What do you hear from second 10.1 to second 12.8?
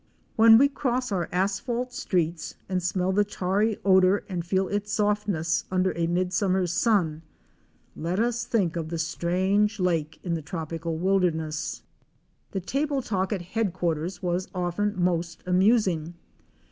in the tropical wilderness. The